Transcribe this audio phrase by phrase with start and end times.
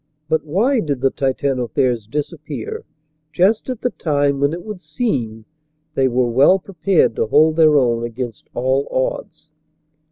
[0.27, 2.85] But why did the Titanotheres disappear
[3.31, 5.45] just at the time when it would seem
[5.93, 9.53] they were well prepared to hold their own against all odds?